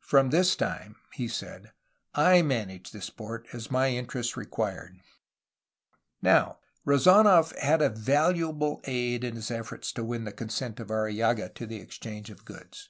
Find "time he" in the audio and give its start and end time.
0.56-1.28